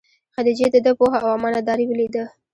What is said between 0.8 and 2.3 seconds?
پوهه او امانت داري ولیده.